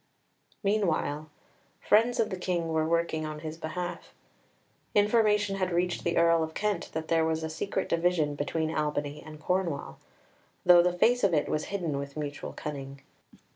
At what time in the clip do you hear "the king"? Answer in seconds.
2.31-2.69